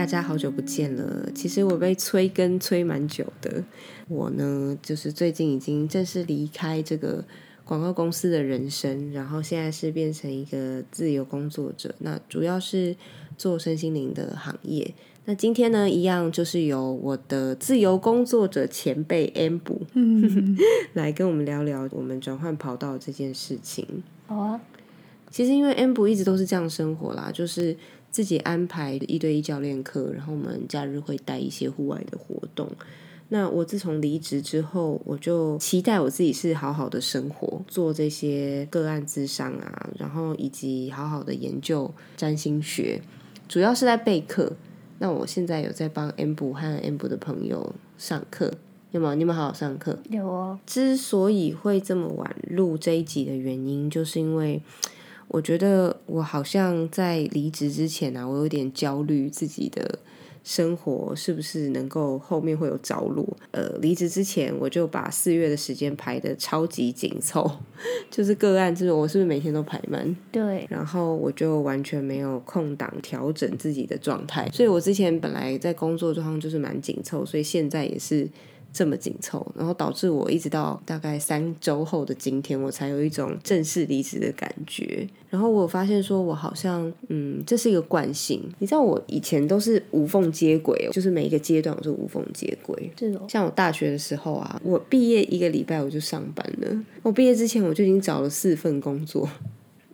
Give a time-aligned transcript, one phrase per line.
[0.00, 1.28] 大家好久不见了。
[1.34, 3.62] 其实我被催更催蛮久的。
[4.08, 7.22] 我呢，就是最近已经正式离开这个
[7.66, 11.94] 广告公司的人生，然后现在是变成一个自由工作者。
[11.98, 12.96] 那主要是
[13.36, 14.94] 做身心灵的行业。
[15.26, 19.82] 那今天呢，一样就是由我的自由工作者前辈 M 补
[20.94, 23.86] 来跟我们聊聊我们转换跑道这件事情。
[24.26, 24.60] 好啊，
[25.30, 27.76] 其实因为 M 补一直都是这样生活啦，就是
[28.10, 32.68] 自己安排一对一教练课，然后我们假日会带一些户外的活动。
[33.32, 43.00] 那我自从离职之后，我就期待我自己是好好的生活，做这些个案咨商啊，然后以及好好的研究占星学，
[43.48, 44.52] 主要是在备课。
[44.98, 48.52] 那我现在有在帮 M 补和 M 补的朋友上课，
[48.90, 49.14] 有吗？
[49.14, 49.96] 你们好好上课。
[50.10, 50.58] 有哦。
[50.66, 54.60] 之所以会这么晚录这一集的原因，就是因为
[55.30, 59.98] 我觉得我好像在离职之前啊，我有点焦虑自己的
[60.42, 63.24] 生活是不是能够后面会有着落。
[63.52, 67.48] 呃，离职之前我就把四月的时间排的超级紧凑，
[68.10, 70.16] 就是个案，就是我是不是每天都排满？
[70.32, 70.66] 对。
[70.68, 78.26] 然后我就完全没有空档调整自己的状态，所以我之前本来在工作状况就是蛮紧凑，所以现在也是
[78.72, 85.06] 这么紧凑，然后导致我一直到大概三周后的今天，我才有一种正式离职的感觉。
[85.28, 88.42] 然后我发现说，我好像嗯，这是一个惯性。
[88.58, 92.90] 你知道，我以前都是无缝接轨，就是每一个阶段我是无缝接轨。
[92.96, 96.84] 这种像我大学的时候啊，我毕业一个礼拜我就上班了。
[97.02, 99.28] 我毕业之前我就已经找了四份工作。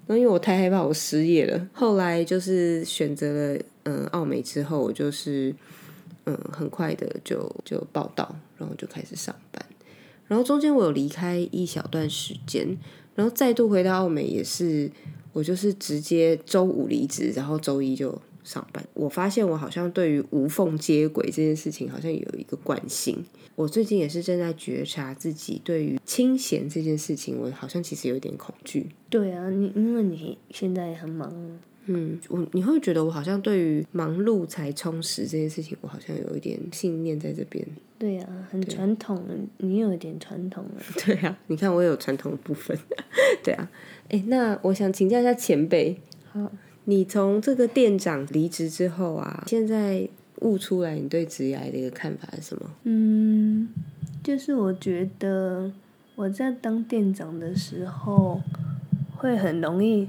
[0.07, 5.53] 然后因为我太害怕我失业了，后来就是选择了嗯奥美之后，我就是
[6.27, 9.65] 嗯很快的就就报道，然后就开始上班。
[10.29, 12.77] 然后中间我有离开一小段时间，
[13.15, 14.91] 然后再度回到澳美，也是
[15.33, 18.85] 我就是直接周五离职，然后周一就上班。
[18.93, 23.25] 我发现我好像对于无缝接轨这件事情，好像有一个惯性。
[23.55, 28.89] 我最近也是正在觉察自己对于清闲这件事情，我好像其实有点恐惧。
[29.09, 31.33] 对啊，你因为你现在很忙，
[31.87, 37.67] 嗯，我你会觉得我好像对于忙碌才充实这件事情，我好像有一点信念在这边。
[37.99, 40.83] 对啊，很传统的，你有一点传统了。
[41.05, 42.77] 对啊，你看我有传统的部分。
[43.43, 43.71] 对啊，
[44.11, 45.99] 哎，那我想请教一下前辈，
[46.31, 46.53] 好，
[46.85, 50.07] 你从这个店长离职之后啊，现在
[50.41, 52.71] 悟出来你对职业的一个看法是什么？
[52.85, 53.69] 嗯，
[54.23, 55.73] 就是我觉得
[56.17, 58.43] 我在当店长的时候，
[59.17, 60.07] 会很容易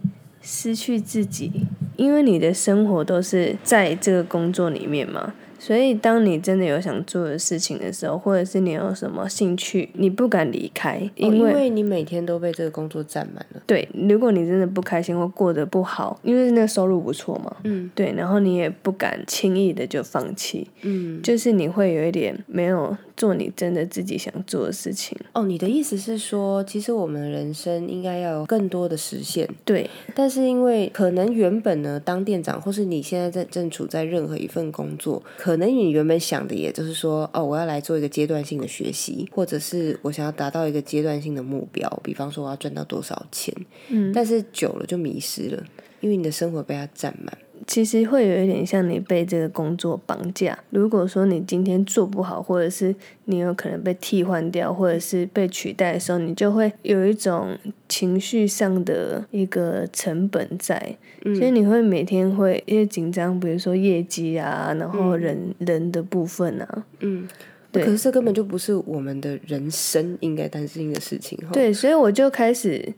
[0.49, 1.51] 失去自己，
[1.97, 5.33] 因为你的生活都是在这个工作里面嘛。
[5.59, 13.61] 所以，当你真的有想做的事情的时候，或者是你有什么兴趣，你不敢离开，因因为、你每天都被这个工作占满了。
[13.65, 25.17] 对，如果你真的不开心或过得不好，因为那个收入不错嘛，嗯对，然后你也不敢轻易的就放弃，嗯，就是你会有一点没有做你真的自己想做的事情。
[25.33, 43.55] 哦，你的意思是说，其实我们的人生应该要有更多的实现，对，但是因为可能原本呢，当店长，或是你现在在正处在任何一份工作，可能你原本想的也就是说，哦，我要来做一个阶段性的学习，或者是我想要达到一个阶段性的目标，比方说我要赚到多少钱，
[43.87, 45.63] 嗯，但是久了就迷失了，
[46.01, 47.37] 因为你的生活被它占满。
[47.65, 50.57] 其实会有一点像你被这个工作绑架。
[50.69, 52.93] 如果说你今天做不好，或者是
[53.25, 57.57] 你有可能被替换掉，或者是被取代的时候，你就会有一种
[57.89, 67.27] 情绪上的一个成本在，所以你会每天会因为紧张，比如说业绩啊，然后人、人的部分啊，嗯，
[67.71, 67.83] 对。
[67.83, 71.37] 可是这根本就不是我们的人生应该担心的事情。
[71.39, 72.93] 哈，对，所以我就开始，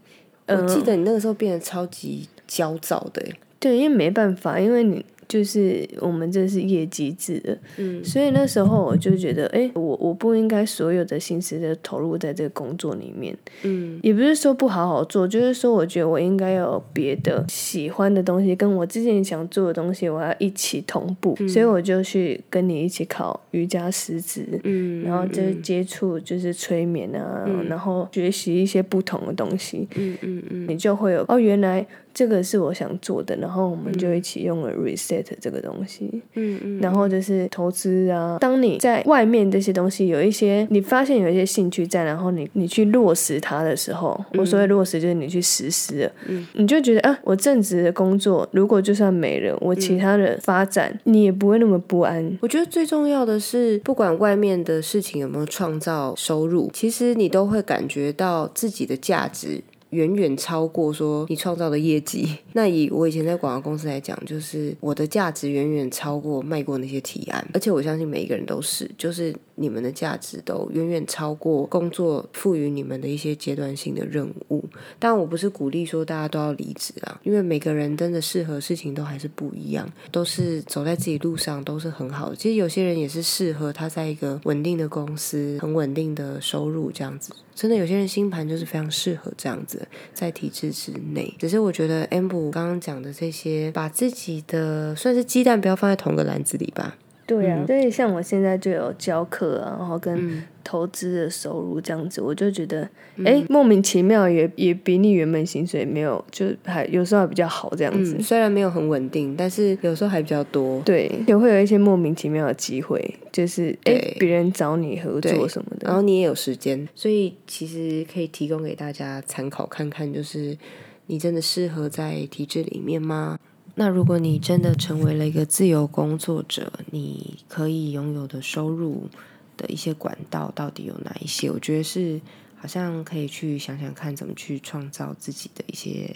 [0.46, 3.24] 嗯、我记得你那个时候变得超级焦躁的，
[3.60, 8.04] 对，因为没办法，因为你就是我们这是业绩制的，嗯。
[8.04, 14.00] 所以那时候我就觉得，哎，我我不应该所有的心思都投入在这个工作里面，嗯。
[14.02, 30.68] 也不是说不好好做，就是说我觉得我应该要有别的喜欢的东西，跟我之前想做的东西，我要一起同步，所以我就去跟你一起考瑜伽师资，嗯，然后就是接触就是催眠啊，然后学习一些不同的东西，嗯嗯嗯。
[30.68, 31.86] 你就会有哦，原来
[32.20, 38.38] 这个是我想做的，然后我们就一起用了 reset 这个东西，嗯嗯，然后就是投资啊。
[38.42, 52.38] 当你在外面这些东西有一些，你发现有一些兴趣在，然后你你去落实它的时候，我所谓落实就是你去实施了，嗯你就觉得啊，我正职的工作如果就算没了，我其他的发展、你也不会那么不安。
[52.42, 62.38] 我觉得最重要的是，不管外面的事情有没有创造收入，其实你都会感觉到自己的价值远远超过说你创造的业绩。
[62.54, 74.64] 那以我以前在广告公司来讲，就是我的价值远远超过卖过那些提案，而且我相信每一个人都是，就是你们的价值都远远超过工作赋予你们的一些阶段性的任务。
[74.98, 82.36] 但我不是鼓励说大家都要离职啊，因为每个人真的适合事情都还是不一样，都是走在自己路上都是很好的。
[82.36, 87.34] 其实有些人也是适合他在一个稳定的公司，很稳定的收入这样子。
[87.56, 89.79] 真的有些人星盘就是非常适合这样子，
[90.14, 91.34] 在体制之内。
[91.38, 96.98] 只是我觉得 M 五刚刚讲的这些，把自己的算是鸡蛋不要放在同个篮子里吧。
[97.30, 102.90] 对呀，所以像我现在就有教课啊，然后跟投资的收入这样子，我就觉得，
[103.24, 108.20] 哎，莫名其妙也也比你原本薪水没有，就还有时候还比较好这样子。
[108.20, 110.82] 虽然没有很稳定，但是有时候还比较多。
[110.82, 113.00] 对，也会有一些莫名其妙的机会，
[113.32, 120.58] 就是哎，别人找你合作什么的，然后你也有时间，所以其实可以提供给大家参考看看，就是
[121.06, 123.38] 你真的适合在体制里面吗？
[123.80, 129.08] 那如果你真的成为了一个自由工作者，你可以拥有的收入
[129.56, 131.50] 的一些管道到底有哪一些？
[131.50, 132.20] 我觉得是
[132.58, 136.14] 好像可以去想想看，怎么去创造自己的一些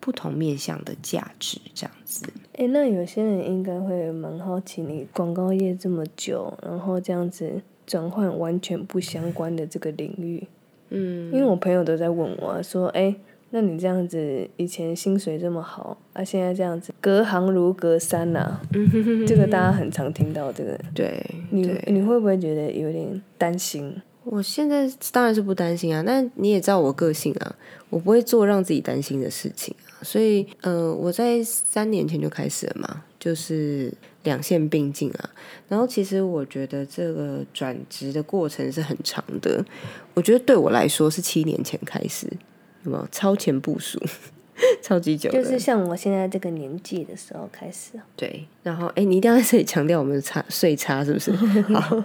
[0.00, 2.24] 不同面向的价值，这样子。
[2.54, 10.48] 诶，那有些人应该会蛮好奇，你广告业这么久，然后这样子转换完全不相关的这个领域，
[10.88, 13.16] 嗯，因为我朋友都在问我说，诶。
[13.56, 18.60] 那你这样子，以前薪水这么好，啊，现在这样子，隔行如隔山呐。
[19.28, 20.76] 这个大家很常听到这个。
[20.92, 21.24] 对。
[21.50, 24.02] 你你会不会觉得有点担心？
[24.24, 27.54] 我现在当然是不担心啊，但你也知道我个性啊，
[27.90, 30.02] 我不会做让自己担心的事情啊。
[30.02, 35.30] 所以，呃，我在三年前就开始了嘛，就是两线并进啊。
[35.68, 39.64] 然后，其实我觉得这个转职的过程是很长的。
[40.14, 42.26] 我觉得对我来说是七年前开始。
[42.84, 43.98] 什么超前部署，
[44.82, 47.98] 超级久，就是像我现在这个年纪的时候开始。
[48.14, 51.32] 对，然后哎，你一定要在这里强调我们的差岁差是不是？
[51.72, 52.04] 好，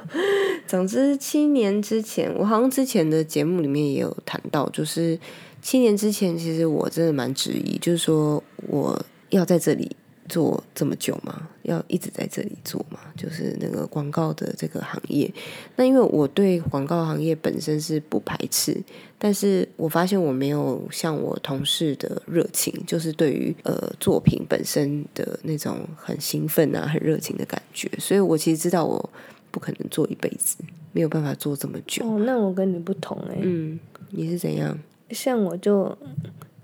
[0.66, 5.20] 总之七年之前，我好像之前的节目里面也有谈到，就是
[5.62, 9.00] 七年之前，其实我真的蛮质疑，就是说我
[9.30, 9.96] 要在这里。
[10.30, 11.50] 做这么久吗？
[11.64, 13.00] 要一直在这里做吗？
[13.18, 15.30] 就是那个广告的这个行业。
[15.76, 18.82] 那因为我对广告行业本身是不排斥，
[19.18, 27.90] 但是我发现我没有像我同事的热情，就是对于呃作品本身的那种很兴奋啊、很热情的感觉。
[27.98, 29.10] 所以我其实知道我
[29.52, 30.58] 不可能做一辈子，
[30.94, 32.06] 没有办法做这么久。
[32.06, 33.38] 哦，那我跟你不同哎。
[33.42, 33.80] 嗯，
[34.12, 34.78] 你是怎样？
[35.10, 35.98] 像我就。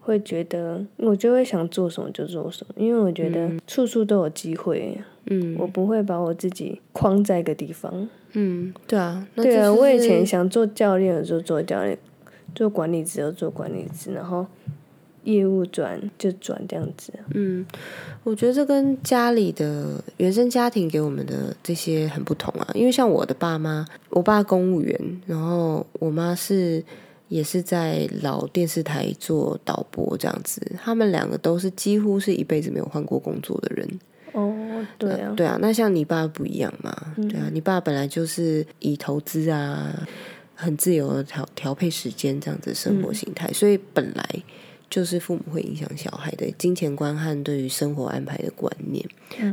[0.06, 4.96] 会觉得我就会想做什么就做什么，因为我觉得处处都有机会。
[5.26, 8.08] 嗯，我不会把我自己框在一个地方。
[8.34, 11.98] 嗯，对啊，对啊，我以前想做教练的时候做教练，
[12.54, 14.46] 做管理职就做管理职，然后
[15.24, 17.12] 业务转就转这样子。
[17.34, 17.66] 嗯，
[18.24, 26.84] 我觉得这跟家里的原生家庭给我们的这些很不同啊，因为像我的爸妈，我爸公务员，然后我妈是。
[27.28, 34.00] 也是在老电视台做导播这样子，他们两个都是几乎是一辈子没有换过工作的人。
[34.34, 36.96] 哦，对啊，对啊，那像你爸不一样嘛？
[37.16, 40.08] 对啊，你爸本来就是以投资啊，
[40.54, 44.44] 很自由的调调配时间这样子生活形态，所以本来。
[44.90, 49.04] 就是父母会影响小孩的金钱观和对于生活安排的观念，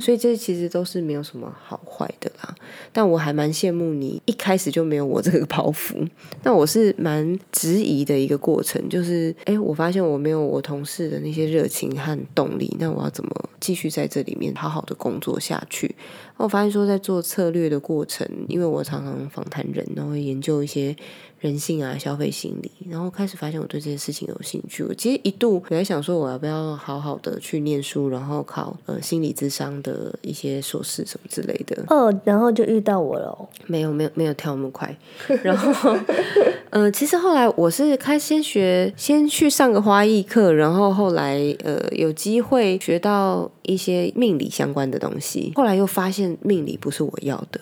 [0.01, 2.55] 所以这其实都是没有什么好坏的啦。
[2.93, 6.07] 但我还蛮羡慕你一开始就没有我这个包袱。
[6.43, 15.95] 那我是蛮质疑的一个过程，就是哎，我发现我没有我同事的那些热情和动力，那我要怎么继续在这里面好好的工作下去？
[16.37, 20.95] 我发现说在做策略的过程，因为我常常访谈人，然后研究一些。
[21.43, 24.85] 人性啊，消费心理，然后开始发现我对这些事情有兴趣。
[24.85, 31.85] 我其实一度我在想说，我要不要好好的去念书，然后考呃心理智商的一些硕士什么之类的。
[31.89, 33.37] 哦，然后就遇到我了。
[33.67, 34.97] 没有，没有，没有跳那么快。
[35.43, 35.97] 然后，
[36.71, 45.53] 呃，其实后来我是开先学，先去上个花艺课，然后后来呃有机会学到一些命理相关的东西。
[45.57, 47.61] 后来又发现命理不是我要的。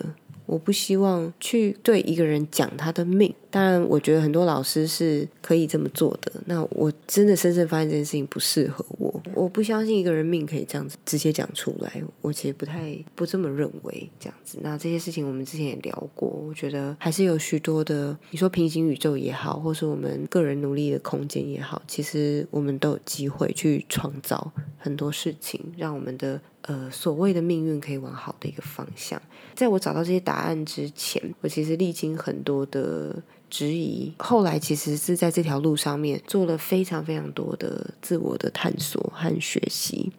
[0.51, 6.29] 我不希望去对一个人讲他的命，当然，我觉得很多老师是可以这么做的。
[6.45, 12.03] 那我真的深深发现这件事情不适合我，我不相信一个人命可以这样子直接讲出来。
[12.19, 14.57] 我其实不太不这么认为这样子。
[14.61, 26.41] 那这些事情我们之前也聊过，我觉得还是有许多的，你说平行宇宙也好，或是我们个人努力的空间也好，其实我们都有机会去创造很多事情，让我们的。
[26.65, 29.19] 呃，所谓的命运可以往好的一个方向。
[29.55, 33.15] 在我找到这些答案之前，我其实历经很多的
[33.49, 34.13] 质疑。
[34.19, 40.11] 后来其实是在这条路上面做了非常非常多的自我的探索和学习。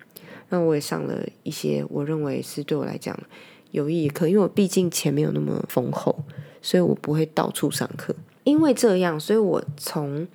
[0.49, 3.16] 那我也上了一些我认为是对我来讲
[3.71, 6.25] 有意义的课，因为我毕竟钱没有那么丰厚，
[6.61, 8.12] 所以我不会到处上课。
[8.42, 10.26] 因为这样，所以我从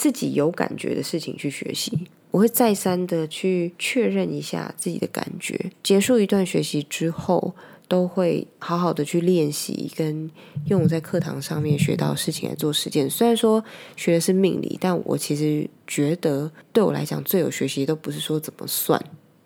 [0.00, 1.92] 自己有感觉的事情去学习，
[2.30, 5.70] 我会再三的去确认一下自己的感觉。
[5.82, 7.54] 结束一段学习之后，
[7.86, 10.30] 都会好好的去练习，跟
[10.68, 13.10] 用我在课堂上面学到的事情来做实践。
[13.10, 13.62] 虽然说
[13.94, 18.98] 学的是命理，但我其实觉得对我来讲最有学习都不是说怎么算。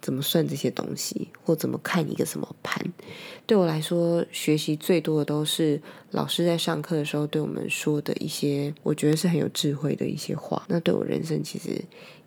[0.04, 2.78] 怎么算这些东西，或怎么看一个什么盘？
[3.46, 5.80] 对我来说，学习最多的都是
[6.11, 10.62] 老师在上课的时候对我们说的一些，我觉得是很有智慧的一些话。
[10.68, 11.82] 那对我人生其实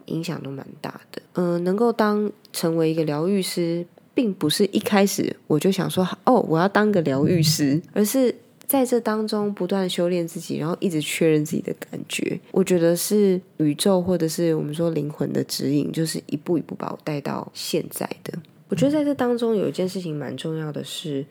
[0.05, 1.22] 影响都蛮大的。
[1.34, 8.34] 嗯，能够当成为一个疗愈师，并不是一开始我就想说，哦，我要当个疗愈师，而是。
[8.67, 18.38] 在这当中不断修炼自己，然后一直确认自己的感觉，我觉得是宇宙或者是我们说灵魂的指引，就是一步一步把我带到现在的。
[18.67, 21.25] 我觉得在这当中有一件事情蛮重要的是，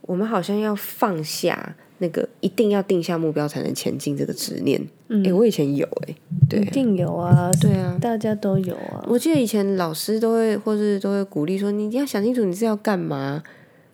[0.00, 4.80] 我们好像要放下那个一定要定下目标才能前进这个执念。
[5.22, 6.14] 哎，我以前有哎，
[6.48, 9.04] 对，一定有啊，对啊，大家都有啊。
[9.06, 13.42] 我记得以前老师都会或是都会鼓励说，你一定要想清楚你是要干嘛。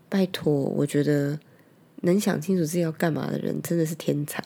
[0.09, 1.37] 拜托，我觉得。
[2.03, 4.43] 能想清楚自己要干嘛的人，真的是天才。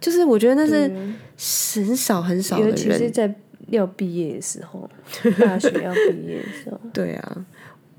[0.00, 3.34] 就是我觉得那是很少很少的人，尤其是在
[3.68, 4.88] 要毕业的时候，
[5.40, 6.78] 大学要毕业的时候。
[6.92, 7.46] 对啊，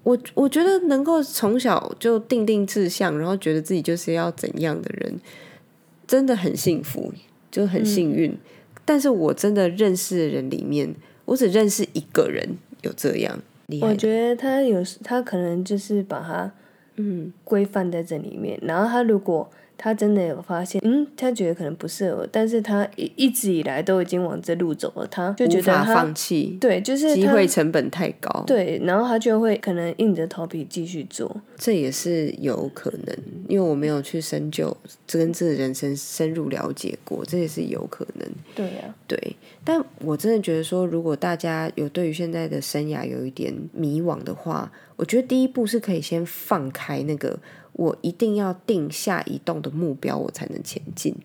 [0.04, 5.20] 我我觉得能够从小就定定志向，然后觉得自己就是要怎样的人，
[6.06, 7.12] 真的很幸福，
[7.50, 8.38] 就很幸运。
[8.86, 10.94] 但是我真的认识的人里面，
[11.26, 13.40] 我只认识一个人有这样。
[13.82, 16.52] 我觉得他有他可能就是把他。
[16.96, 18.60] 嗯，规范在这里面。
[18.62, 33.16] 然后他如果他真的有发现，嗯，他觉得可能不适合，但是他一一直以来都已经往这路走了，他就觉得他放弃，对，就是机会成本太高，对，然后他就会可能硬着头皮继续做，这也是有可能，
[33.48, 34.76] 因为我没有去深究，
[35.08, 47.38] 跟这人生深入了解过，这也是有可能，对呀，对，但我真的觉得说，如果大家有对于现在的生涯有一点迷惘的话，我觉得第一步是可以先放开那个。
[47.76, 51.16] 我一定要定下移动的目标，我才能前进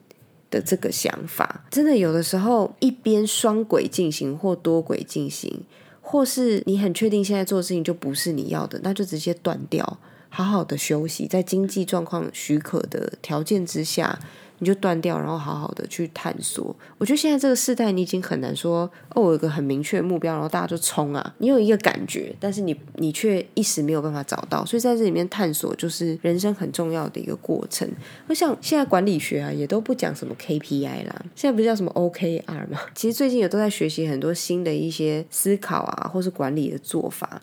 [0.50, 5.62] 的这个想法，真的有的时候一边双轨进行或多轨进行，
[6.00, 14.18] 或是你很确定现在做的事情就不是你要的，那就直接断掉，好好的休息，在经济状况许可的条件之下。
[14.60, 16.74] 你就断掉，然后好好的去探索。
[16.96, 21.34] 我觉得现在这个时代，你已经很难说哦，我有一个很明确的目标，然后大家就冲啊。
[21.38, 24.64] 你有一个感觉，但是你你却一时没有办法找到。
[24.64, 27.90] 所以在这里面探索，就是人生很重要的一个过程。
[28.28, 32.78] 那像现在管理学啊，也都不讲什么 KPI 啦，现在不是叫什么 OKR 吗？
[32.94, 37.40] 其实最近也都在学习很多新的一些思考啊，或是管理的做法。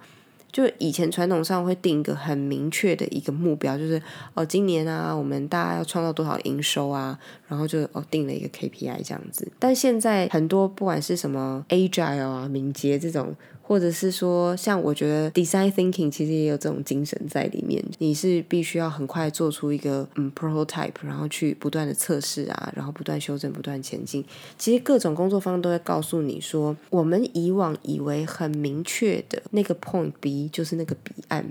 [0.57, 4.01] 就以前传统上会定一个很明确的一个目标，就是
[4.33, 9.47] 哦，今年啊，我们大家要创造多少营收啊，然后就哦定了一个 KPI 这样子。
[9.59, 13.35] 但现在很多不管是什么 Agile 啊、敏捷这种。
[13.67, 17.83] 或者是说，像我觉得 design thinking 其实也有这种精神在里面。
[17.97, 24.23] 你是必须要很快做出一个嗯 prototype，然后去不断的测试啊，然后不断修正、不断前进。
[24.57, 31.45] 其实各种工作方都会告诉你说，我们以往以为很明确的那个 point B 就是那个彼岸，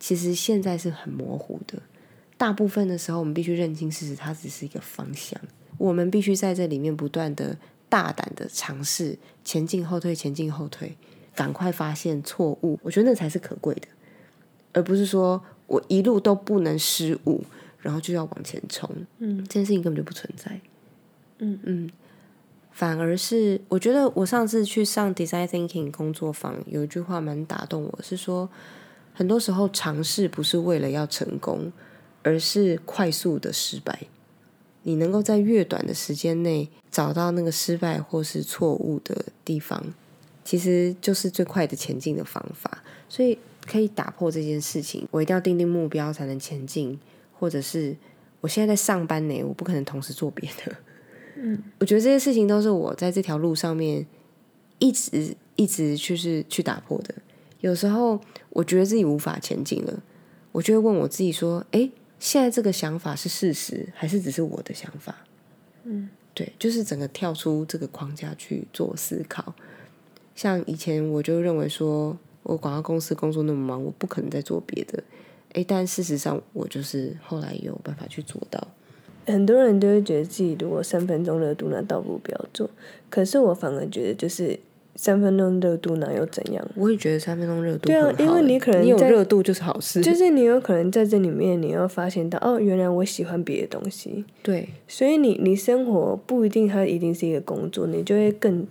[0.00, 1.80] 其实现在是很模糊的。
[2.36, 5.40] 大部分的时候，我们必须认清事实，它只是一个方向。
[5.78, 7.56] 我们必须在这里面不断的
[7.88, 10.96] 大胆的尝试，前进后退，前进后退。
[11.34, 13.88] 赶快发现错误，我觉得那才是可贵的，
[14.72, 17.42] 而不是说我一路都不能失误，
[17.78, 18.88] 然后就要往前冲。
[19.18, 20.60] 嗯，这件事情根本就不存在。
[21.38, 21.90] 嗯嗯，
[22.70, 28.48] 反而是我觉得我上次去上 design thinking 工作坊，有一句话蛮打动我，是说
[29.14, 31.72] 很多时候尝试不是为了要成功，
[32.22, 34.06] 而是快速的失败。
[34.84, 39.94] 你能够在越短的时间内找到那个失败或是错误的地方。
[40.44, 45.06] 其实就是最快的前进的方法，所以可以打破这件事情。
[45.10, 46.98] 我一定要定定目标才能前进，
[47.38, 47.96] 或者是
[48.40, 50.76] 我现在在上班呢，我不可能同时做别的。
[51.36, 54.06] 嗯，我觉得这些事情都是我在这条路上面
[54.78, 57.14] 一直一直就是去打破的。
[57.60, 58.20] 有时候
[58.50, 60.02] 我觉得自己无法前进了，
[60.50, 65.24] 我就会问我自己说：“哎，现在这个想法是事实，还是只是我的想法？”
[65.84, 69.54] 嗯，对，就是整个跳出这个框架去做思考。
[70.34, 75.02] 像以前我就认为说，我广告公司工作那么忙，我不可能再做别的。
[75.54, 78.68] 诶，但事实上我就是后来有办法去做到。
[79.26, 82.68] 很多人都会觉得自己如果三分钟热度，那倒不如不要做。
[83.08, 84.58] 可是我反而觉得，就是
[84.96, 86.66] 三分钟热度哪又怎样？
[86.74, 94.24] 我也觉得三分钟热度对啊因为欸你可能你有热度就是好事， 就是你有可能在这里面，你要发现到哦，原来我喜欢别的东西。
[94.42, 98.66] 对所以你你生活不一定它一定是一个工作，你就会更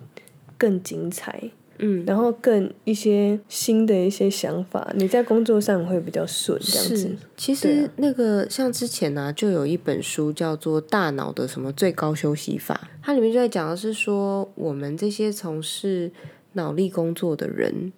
[0.62, 1.50] 更精彩，
[1.80, 16.12] 嗯，然后更一些新的一些想法，你在工作上会比较顺这样子是。，其实那个像之前呢、就有一本书叫做《大脑的什么最高休息法》，它里面就在讲的是说，我们这些从事
[16.53, 17.91] 脑力工作的人，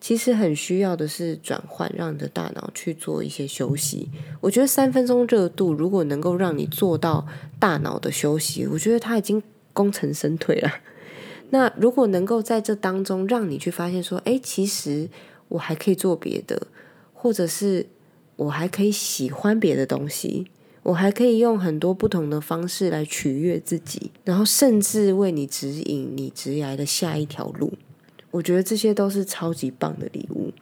[0.00, 4.08] 其实很需要的是转换，让你的大脑去做一些休息。
[4.40, 7.26] 我觉得三分钟热度如果能够让你做到
[7.58, 9.42] 大脑的休息，我觉得它已经
[9.72, 10.70] 功成身退了。
[11.50, 15.08] 那如果能够在这当中让你去发现说，哎，其实
[15.48, 16.66] 我还可以做别的，
[17.12, 17.86] 或者是
[18.36, 20.46] 我还可以喜欢别的东西，
[20.82, 27.72] 我还可以用很多不同的方式来取悦自己，然后甚至为你指引你职涯的下一条路。
[28.30, 30.52] 我觉得这些都是超级棒的礼物。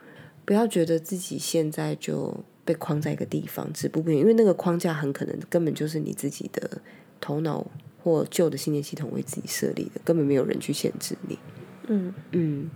[0.44, 6.82] 不要觉得自己现在就被框在一个地方，止步不前，因为那个框架很可能根本就是你自己的
[7.20, 7.64] 头脑
[8.02, 11.38] 或旧的信念系统为自己设立的，根本没有人去限制你。
[11.86, 12.70] 嗯嗯，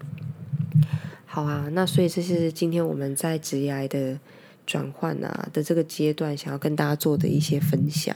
[1.24, 4.18] 好啊，那所以这是今天我们在职涯的
[4.66, 8.14] 转换啊的这个阶段，想要跟大家做的一些分享。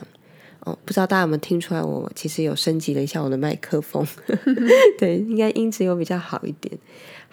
[0.63, 4.05] 哦，不知道大家有没有听出来，我其实有升级了一下我的麦克风，
[4.99, 6.77] 对，应该音质有比较好一点。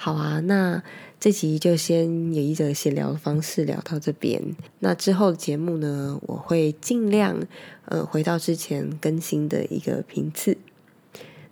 [0.00, 0.80] 好啊，那
[1.18, 4.40] 这集就先以一个闲聊的方式聊到这边。
[4.78, 7.36] 那之后的节目呢，我会尽量
[7.86, 10.56] 呃回到之前更新的一个频次。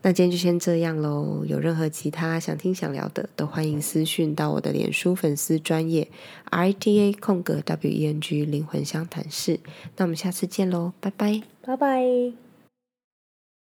[0.02, 1.44] 那今天就先这样喽。
[1.44, 6.08] 有任何其他想听想聊的，都欢迎私讯到我的脸书粉丝专业
[6.44, 9.58] R T A 空格 W E N G 灵魂相谈室。
[9.96, 11.42] 那我们下次见喽，拜拜。
[11.62, 12.45] 拜拜。